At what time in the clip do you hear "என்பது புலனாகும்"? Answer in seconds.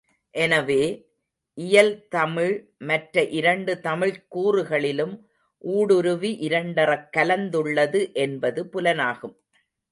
8.13-9.35